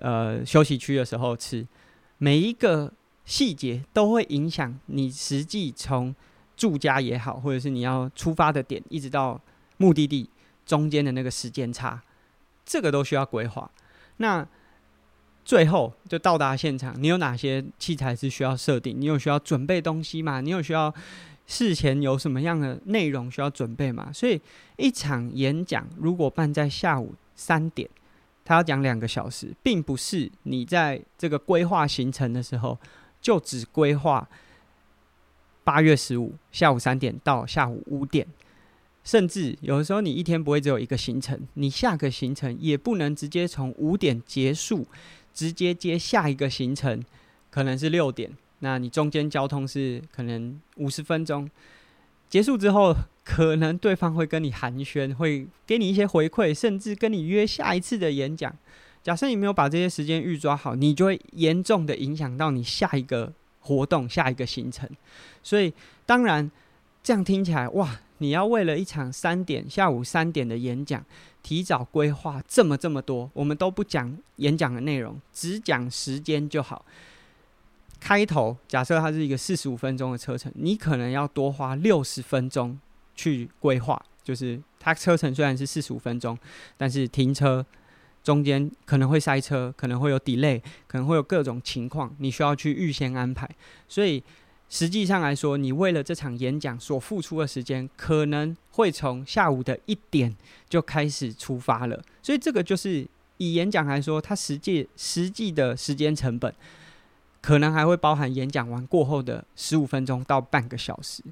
[0.00, 1.66] 呃休息区的时候吃？
[2.16, 2.90] 每一个。
[3.26, 6.14] 细节都会影响你实际从
[6.56, 9.38] 住家也好，或者是你要出发的点，一直到
[9.76, 10.30] 目的地
[10.64, 12.02] 中间的那个时间差，
[12.64, 13.70] 这个都需要规划。
[14.16, 14.46] 那
[15.44, 18.98] 最后就到达现场，你有哪些器材是需要设定？
[18.98, 20.40] 你有需要准备东西吗？
[20.40, 20.92] 你有需要
[21.46, 24.10] 事前有什么样的内容需要准备吗？
[24.12, 24.40] 所以
[24.76, 27.88] 一场演讲如果办在下午三点，
[28.44, 32.78] 他要讲两个小时，并不是你在这个规划行程的时候
[33.26, 34.28] 就只规划。
[35.64, 38.24] 八月十五下午三点到下午五点，
[39.02, 44.86] 甚至有的时候你一天不会只有一个行程，你下个行程也不能直接从五点结束，
[45.34, 47.02] 直接接下一个行程，
[47.50, 51.50] 可能是六点，那你中间交通是可能五十分钟，
[52.28, 58.56] 结束之后，可能对方会跟你寒暄，会给你一些回馈，甚至跟你约下一次的演讲。
[59.06, 63.32] 假设你没有把这些时间预抓好，你就会严重的影响到你下一个。
[63.60, 64.88] 活动下一个行程，
[65.42, 66.48] 所以当然
[67.02, 71.04] 这样听起来哇，你要为了一场三点下午三点的演讲，
[71.42, 76.84] 提早规划这么这么多，我们都不讲演讲的内容，只讲时间就好。
[77.98, 82.78] 开头假设它是一个四十五分钟的车程，你可能要多花六十分钟
[83.16, 86.38] 去规划，就是它车程虽然是四十五分钟，
[86.76, 87.66] 但是停车。
[88.26, 93.48] 中间可能会塞车，可能会有 delay，可能会有各种情况，你需要去预先安排。
[93.86, 94.20] 所以
[94.68, 100.34] 实际上来说，你为了这场演讲所付出的时间，可能会从下午的一点
[100.68, 102.02] 就开始出发了。
[102.20, 106.52] 所以这个就是以演讲来说，它实际实际的时间成本，
[107.40, 111.22] 可能还会包含演讲完过后的十五分钟到半个小时。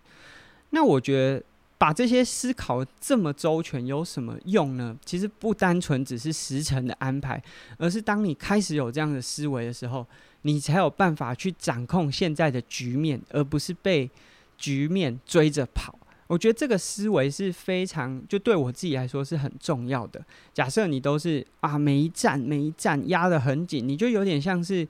[0.71, 1.43] 那我觉得。
[1.85, 4.97] 把这些思考这么周全有什么用呢？
[5.05, 7.39] 其实不单纯只是时程的安排，
[7.77, 10.07] 而是当你开始有这样的思维的时候，
[10.43, 14.11] 你才有办法去掌控现在的局面，而不是被
[14.57, 15.99] 局面追着跑。
[16.27, 20.25] 我觉得这个思维是非常，就对我自己来说是很重要的。
[20.55, 24.89] 假设你都是啊，每一站每一站压得很紧，你就有点像是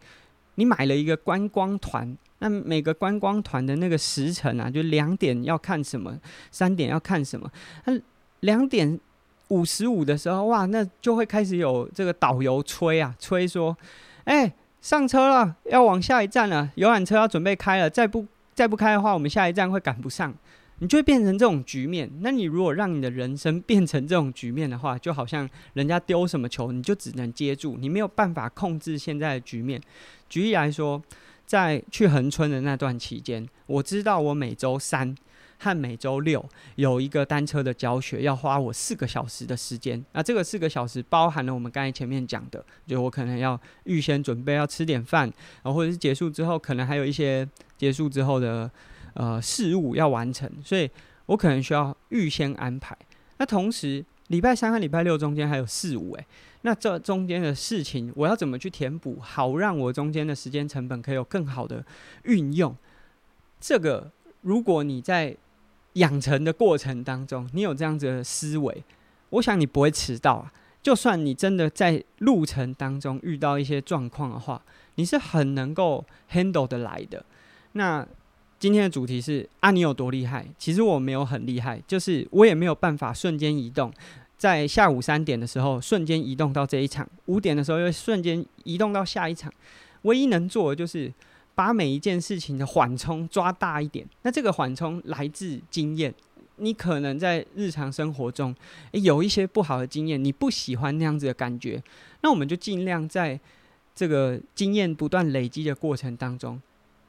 [0.55, 2.17] 你买了一个观光团。
[2.45, 6.15] 那每个观光团的那个时辰啊，就两点要看什么，
[6.51, 7.51] 三点要看什么。
[7.87, 7.99] 那
[8.41, 9.01] 两点
[9.49, 13.75] 五十五的时候，哇，那就会开始有这个导游催啊，催说
[14.25, 14.53] ：“哎、
[14.83, 20.35] 上车了，要往下一站了，游览车要准备开了，再不再不开的话，我们下一站会赶不上。”
[20.81, 22.11] 你就会变成这种局面。
[22.21, 29.81] 那你如果让你的人生变成这种局面的话，就好像人家丢什么球，你就只能接住，你没有办法控制现在的局面。
[30.29, 31.03] 举例来说。
[31.47, 35.15] 在去恒春的那段期间，我知道我每周三
[35.59, 36.45] 和每周六
[36.77, 40.05] 有一个单车的教学，要花我四个小时的时间。
[40.13, 45.31] 那这个四个小时包含了我们刚才前面讲的，就我可能要预先准备，要吃点饭，
[45.63, 48.71] 然后或者是结束之后，可能还有一些结束之后的
[49.15, 50.91] 呃事务要完成，所以
[51.27, 52.97] 我可能需要预先安排。
[53.39, 56.27] 那同时，礼拜三和礼拜六中间还有四五，诶。
[56.63, 61.85] 那这中间的事情，我要怎么去填补，好让我中间的时间成本可以有更好的
[62.25, 62.75] 运用？
[63.61, 64.11] 这个，
[64.41, 65.37] 如果你在
[65.95, 68.83] 养成的过程当中，你有这样子的思维，
[69.31, 70.53] 我想你不会迟到啊。
[70.83, 74.61] 就算你真的在路程当中遇到一些状况的话，
[74.97, 77.25] 你是很能够 handle 得来的。
[77.73, 78.07] 那
[78.65, 80.49] 今天的主题是啊，你有多厉害？
[80.57, 83.93] 其实我没有很厉害，就是我也没有办法瞬间移动。
[84.39, 89.53] 在下午三点的时候，瞬间移动到这一场；五点的时候，又瞬间移动到下一场。
[90.05, 91.13] 唯一能做的就是
[91.55, 94.07] 把每一件事情的缓冲抓大一点。
[94.23, 96.15] 那这个缓冲来自经验。
[96.57, 98.57] 你可能在日常生活中，
[98.93, 101.83] 有一些不好的经验，你不喜欢那样子的感觉。
[102.23, 103.39] 那我们就尽量在
[103.95, 106.59] 这个经验不断累积的过程当中，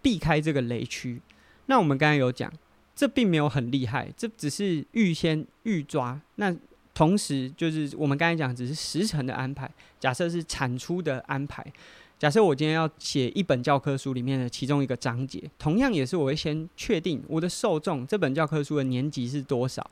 [0.02, 1.22] 避开这个雷区。
[1.68, 2.52] 那我们刚才有讲，
[2.96, 6.20] 这并没有很厉害，这只是预先预抓。
[6.36, 6.56] 那
[6.94, 9.70] 同时，就是我们刚才讲，只是时程的安排。
[10.00, 11.66] 假设是产出的安排，
[12.18, 19.86] 假设我今天要写一本教科书里面的其中一个章节，同样也是我会先确定我的受众，这本教科书的年级是多少，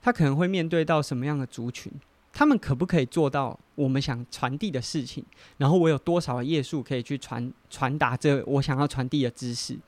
[0.00, 1.92] 他可能会面对到什么样的族群，
[2.32, 5.24] 他们可不可以做到我们想传递的事情，
[5.58, 9.78] 然后我有多少的页数可以去传传达这我想要传递的知识。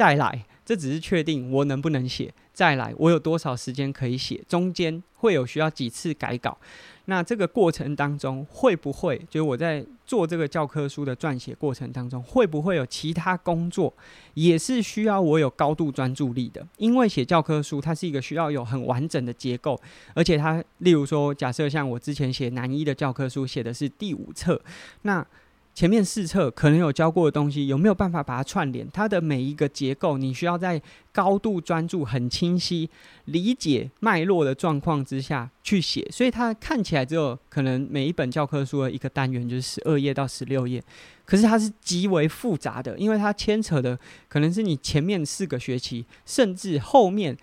[0.00, 2.32] 再来，这只是确定我能不能写。
[2.54, 4.42] 再来，我有多少时间可以写？
[4.48, 6.56] 中间会有需要几次改稿？
[7.04, 13.92] 那这个过程当中会不会，就是我在做这个教科书的撰写过程当中，会不会有其他工作
[14.32, 16.66] 也是需要我有高度专注力的？
[16.78, 19.78] 因为写教科书，它是一个需要有很完整的结构，
[20.14, 24.62] 而且它，例如说，假设像我之前写南一的教科书，写的是第五册，
[25.02, 25.26] 那
[25.72, 28.86] 前面四册可能有教过的东西，有没有办法把它串联？
[28.92, 32.90] 它的每一个结构，你需要在高度专注、很清晰
[33.26, 40.82] 理解脉络的状况之下去写，所以它看起来只有可能每一本教科书的一个单元就是十二页到十六页，
[41.24, 43.98] 可是它是极为复杂的，因为它牵扯的
[44.28, 47.34] 可能是你前面四个学期，甚至后面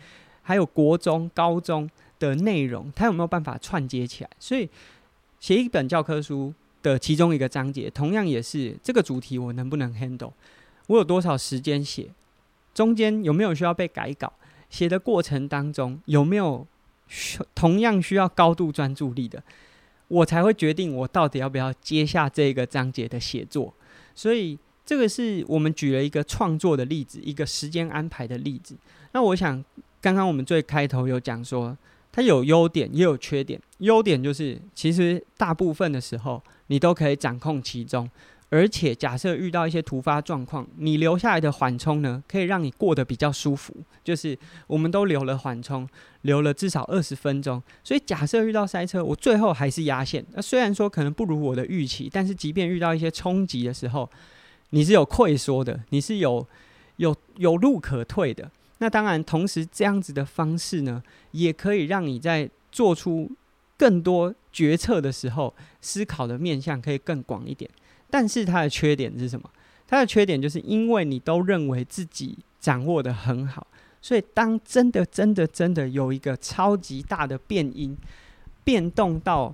[0.44, 4.30] 还有国中、高中的内容，它有没有办法串接起来？
[4.38, 4.70] 所以
[5.40, 6.54] 写一本教科书。
[6.88, 10.32] 的其中一个章节，同样也是这个主题，我能不能 handle？
[10.88, 12.08] 我有多少时间写？
[12.74, 14.32] 中间有没有需要被改稿？
[14.70, 16.66] 写的过程当中有没有
[17.56, 19.44] 同样需要高度专注力的？
[20.08, 23.74] 我才会决定我到底要不要接下这个章节的写作。
[24.16, 28.76] 所以这个是我们举了一个创作的例子，一个时间安排的例子。
[29.12, 29.64] 那我想，
[30.00, 31.78] 刚刚我们最开头有讲说，
[32.12, 33.60] 它有优点也有缺点。
[33.80, 36.42] 优点就是，其实大部分的时候。
[36.68, 38.10] 你都可以掌控其中，
[38.50, 43.74] 而且假设遇到一些突发状况，你留下来的缓冲呢，可以让你过得比较舒服。
[44.04, 44.38] 就是
[44.68, 45.88] 我们都留了缓冲，
[46.22, 50.26] 留了至少二十分钟，所以假设遇到塞车，我最后还是压线。
[50.34, 54.10] 那虽然说可能不如我的预期，但是即便遇到一些冲击的时候，
[54.70, 56.48] 你是有溃缩的，你是有
[56.98, 58.50] 有有路可退的。
[58.78, 63.32] 那当然，同时这样子的方式呢，也可以让你在做出。
[63.78, 67.70] 更多决策的时候，思考的面向可以更广一点。
[68.10, 69.50] 但是它的缺点是什么？
[69.88, 73.68] 它的缺点就是因为你都认为自己掌握得很好，
[74.02, 77.98] 所以当真的、真的、真的有一个超级大的变因，
[78.64, 79.54] 变动到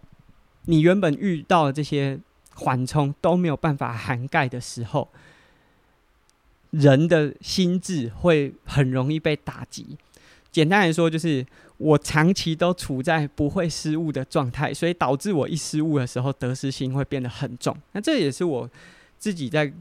[0.65, 2.19] 你原本遇到的这些
[2.55, 5.09] 缓冲都没有办法涵盖的时候，
[6.71, 9.97] 人的心智会很容易被打击。
[10.54, 11.45] 简单来说，就是。
[11.78, 17.76] 我长期都处在不会失误的状态，所以导致我一失误的时候得失心会变得很重。
[17.91, 18.70] 那这也是我
[19.18, 19.74] 自己在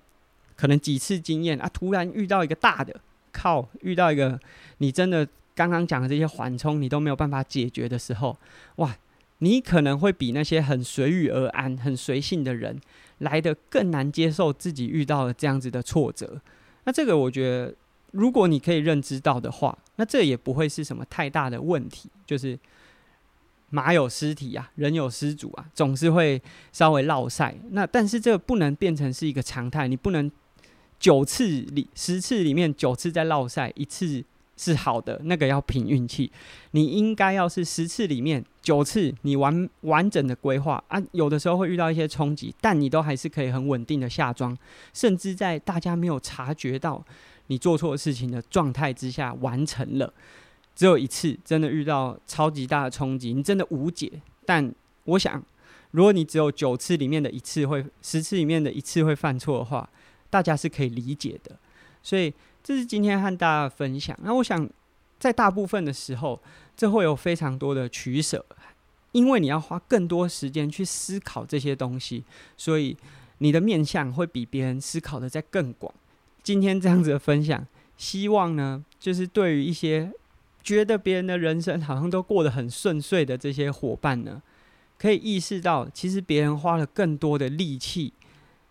[0.56, 2.98] 可能几次经验啊，突然遇到一个大的，
[3.30, 4.40] 靠，遇到一个
[4.78, 8.36] 你真的刚刚讲的这些缓冲你都没有办法解决的时候，
[8.76, 8.96] 哇，
[9.38, 12.80] 你可能会比那些很随遇而安、很随性的人
[13.18, 16.40] 来得更难接受自己遇到了这样子的挫折。
[16.84, 17.74] 那这个我觉得。
[18.12, 22.08] 如果你可以认知到的话，那这也不会是什么太大的问题。
[22.26, 22.58] 就是
[23.70, 26.40] 马有失蹄啊，人有失足啊，总是会
[26.72, 27.54] 稍微落赛。
[27.70, 30.30] 那但是这不能变成是一个常态，你不能
[31.00, 34.22] 九次里十次里面九次在落赛，一次
[34.58, 36.30] 是好的，那个要凭运气。
[36.72, 44.56] 你应该要是十次里面九次你完完整的规划啊，有的时候会遇到一些冲击，但你都还是可以很稳定的下庄，
[44.92, 47.02] 甚至在大家没有察觉到。
[47.52, 50.10] 你做错事情的状态之下完成了，
[50.74, 54.10] 只有一次真的遇到超级大的冲击，你真的无解。
[54.46, 54.74] 但
[55.04, 55.44] 我想，
[55.90, 59.86] 如果你只有九次里面的一次会，十次里面的一次会犯错的话，
[60.30, 61.54] 大家是可以理解的。
[62.02, 62.32] 所以
[62.62, 64.18] 这是今天和大家分享。
[64.22, 64.66] 那我想，
[65.18, 66.42] 在大部分的时候，
[66.74, 68.42] 这会有非常多的取舍，
[69.12, 72.24] 因为你要花更多时间去思考这些东西，
[72.56, 72.96] 所以
[73.38, 75.92] 你的面向会比别人思考的再更广。
[76.42, 77.66] 今天这样子的分享，
[77.96, 80.10] 希望呢，就是对于一些
[80.62, 84.42] 觉得别人的人生好像都过得很顺遂的这些伙伴呢，
[84.98, 88.12] 可以意识到，其实别人花了更多的力气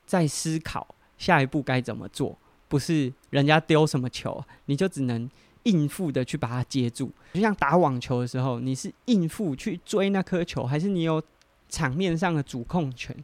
[0.06, 5.30] 在思考下一步该怎么做，不是人家丢什么球，你就只能
[5.64, 7.12] 应付的去把它接住。
[7.34, 11.22] 就像打网球的时候，你是应付去追那颗球，还是你有
[11.70, 13.16] 场面上的主控权？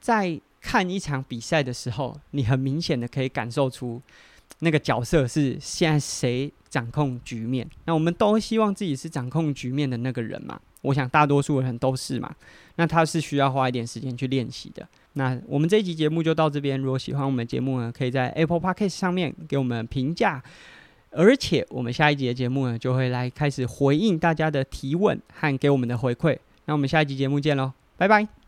[0.00, 4.00] 在看一场比赛的时候，你很明显的可以感受出
[4.60, 7.68] 那个角色是现在谁掌控局面。
[7.86, 10.60] 那我们都希望自己是掌控局面的那个人嘛？
[10.82, 12.34] 我想大多数人都是嘛。
[12.76, 14.86] 那他是需要花一点时间去练习的。
[15.14, 16.80] 那我们这一集节目就到这边。
[16.80, 20.42] 如果喜欢我们节目呢，可以在 Apple Podcast 上面给我们评价。
[21.10, 26.38] 而且我们下一集的节目呢，就会来开始回应大家的提问和给我们的回馈。
[26.66, 28.39] 那我们下一集节目见喽，拜拜。